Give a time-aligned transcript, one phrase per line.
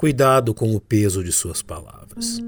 [0.00, 2.38] Cuidado com o peso de suas palavras.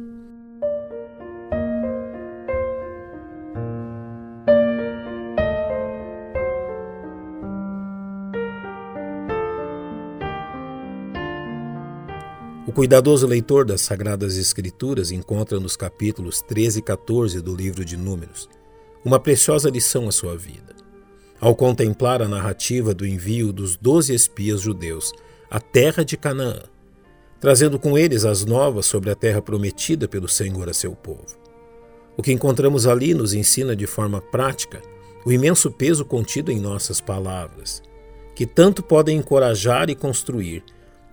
[12.66, 17.98] O cuidadoso leitor das Sagradas Escrituras encontra nos capítulos 13 e 14 do livro de
[17.98, 18.48] Números
[19.04, 20.74] uma preciosa lição à sua vida.
[21.38, 25.12] Ao contemplar a narrativa do envio dos doze espias judeus
[25.50, 26.71] à terra de Canaã,
[27.42, 31.26] trazendo com eles as novas sobre a terra prometida pelo Senhor a seu povo.
[32.16, 34.80] O que encontramos ali nos ensina de forma prática
[35.26, 37.82] o imenso peso contido em nossas palavras,
[38.36, 40.62] que tanto podem encorajar e construir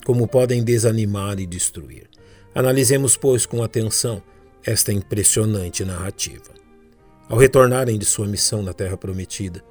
[0.05, 2.07] como podem desanimar e destruir.
[2.53, 4.21] Analisemos, pois, com atenção
[4.63, 6.53] esta impressionante narrativa.
[7.27, 9.63] Ao retornarem de sua missão na Terra Prometida,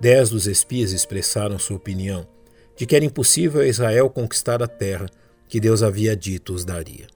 [0.00, 2.26] dez dos espias expressaram sua opinião
[2.74, 5.06] de que era impossível a Israel conquistar a terra
[5.50, 7.08] que Deus havia dito os daria,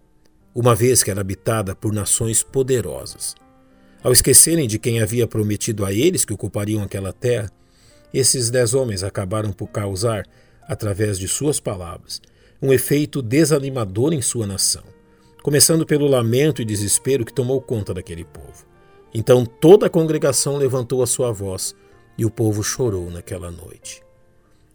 [0.52, 3.36] uma vez que era habitada por nações poderosas.
[4.02, 7.48] Ao esquecerem de quem havia prometido a eles que ocupariam aquela terra,
[8.12, 10.26] esses dez homens acabaram por causar,
[10.66, 12.20] através de suas palavras,
[12.60, 14.82] um efeito desanimador em sua nação,
[15.40, 18.66] começando pelo lamento e desespero que tomou conta daquele povo.
[19.14, 21.72] Então toda a congregação levantou a sua voz
[22.18, 24.02] e o povo chorou naquela noite.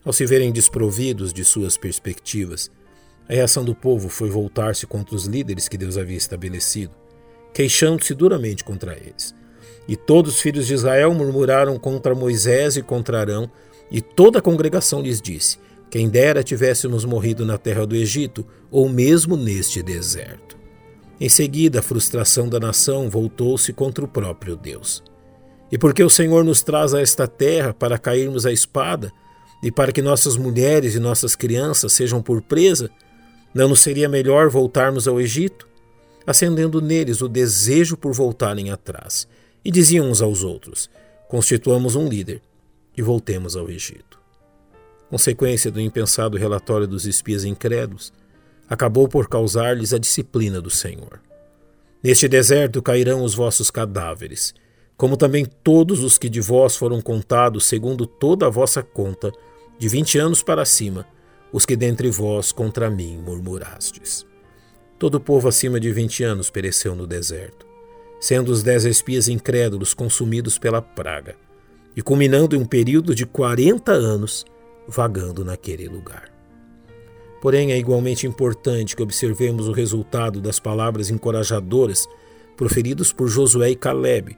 [0.06, 2.72] Ao se verem desprovidos de suas perspectivas,
[3.30, 6.96] a reação do povo foi voltar-se contra os líderes que Deus havia estabelecido,
[7.54, 9.36] queixando-se duramente contra eles.
[9.88, 13.50] E todos os filhos de Israel murmuraram contra Moisés e contra Arão,
[13.92, 18.88] e toda a congregação lhes disse: quem dera tivéssemos morrido na terra do Egito, ou
[18.88, 20.58] mesmo neste deserto.
[21.20, 25.04] Em seguida, a frustração da nação voltou-se contra o próprio Deus.
[25.72, 29.12] E porque o Senhor nos traz a esta terra para cairmos à espada,
[29.62, 32.90] e para que nossas mulheres e nossas crianças sejam por presa,
[33.54, 35.68] não nos seria melhor voltarmos ao Egito?
[36.26, 39.28] Acendendo neles o desejo por voltarem atrás.
[39.64, 40.90] E diziam uns aos outros:
[41.28, 42.42] Constituamos um líder
[42.96, 44.20] e voltemos ao Egito
[45.10, 48.14] consequência do impensado relatório dos espias incrédulos,
[48.70, 51.20] acabou por causar-lhes a disciplina do Senhor.
[52.02, 54.54] Neste deserto cairão os vossos cadáveres,
[54.96, 59.32] como também todos os que de vós foram contados segundo toda a vossa conta,
[59.80, 61.06] de vinte anos para cima,
[61.52, 64.26] os que dentre vós contra mim murmurastes.
[64.98, 67.66] Todo o povo acima de vinte anos pereceu no deserto,
[68.20, 71.36] sendo os dez espias incrédulos consumidos pela praga,
[71.96, 74.46] e culminando em um período de quarenta anos,
[74.88, 76.32] vagando naquele lugar.
[77.42, 82.08] Porém, é igualmente importante que observemos o resultado das palavras encorajadoras
[82.58, 84.38] proferidas por Josué e Caleb,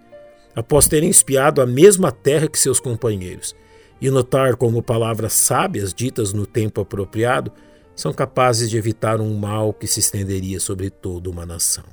[0.56, 3.56] após terem espiado a mesma terra que seus companheiros,
[4.02, 7.52] e notar como palavras sábias ditas no tempo apropriado
[7.96, 11.86] são capazes de evitar um mal que se estenderia sobre toda uma nação.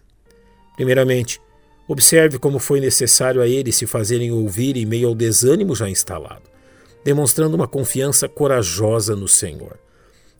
[0.75, 1.41] Primeiramente,
[1.87, 6.49] observe como foi necessário a eles se fazerem ouvir em meio ao desânimo já instalado
[7.05, 9.79] demonstrando uma confiança corajosa no Senhor.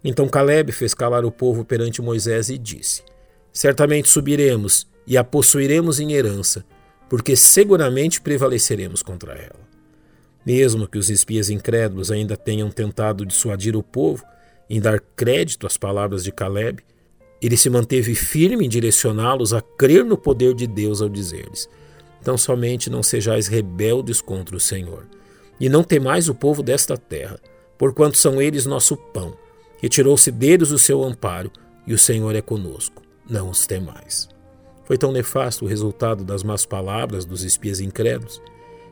[0.05, 3.03] Então Caleb fez calar o povo perante Moisés e disse:
[3.53, 6.65] Certamente subiremos e a possuiremos em herança,
[7.09, 9.68] porque seguramente prevaleceremos contra ela.
[10.49, 14.25] Mesmo que os espias incrédulos ainda tenham tentado dissuadir o povo
[14.71, 16.83] em dar crédito às palavras de Caleb,
[17.43, 21.69] ele se manteve firme em direcioná-los a crer no poder de Deus ao dizer-lhes:
[22.19, 25.07] Então somente não sejais rebeldes contra o Senhor
[25.61, 27.39] e não temais o povo desta terra,
[27.77, 29.37] porquanto são eles nosso pão.
[29.83, 31.53] Retirou-se deles o seu amparo,
[31.87, 33.03] e o Senhor é conosco.
[33.29, 34.31] Não os temais.
[34.87, 38.41] Foi tão nefasto o resultado das más palavras dos espias incrédulos,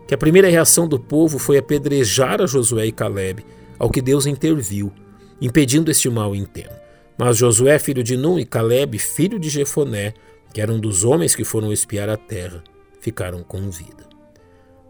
[0.07, 3.45] que a primeira reação do povo foi apedrejar a Josué e Caleb,
[3.79, 4.93] ao que Deus interviu,
[5.41, 6.75] impedindo este mau intento.
[7.19, 10.15] Mas Josué, filho de Num, e Caleb, filho de Jefoné,
[10.53, 12.63] que eram dos homens que foram espiar a terra,
[13.01, 14.07] ficaram com vida.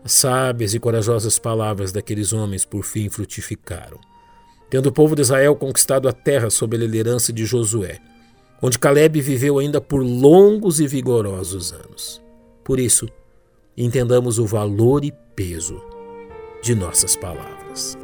[0.04, 3.98] As sábias e corajosas palavras daqueles homens por fim frutificaram,
[4.70, 7.98] tendo o povo de Israel conquistado a terra sob a liderança de Josué,
[8.62, 12.22] onde Caleb viveu ainda por longos e vigorosos anos.
[12.64, 13.08] Por isso,
[13.76, 15.82] entendamos o valor e peso
[16.62, 17.98] de nossas palavras.